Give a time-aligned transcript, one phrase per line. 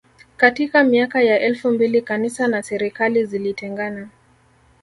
[0.37, 4.09] Katika miaka ya elfu mbili kanisa na serikali zilitengana